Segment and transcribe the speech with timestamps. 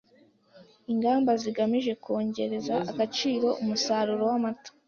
[0.91, 4.69] ingamba zigamije kongerera agaciro umusaruro w'amata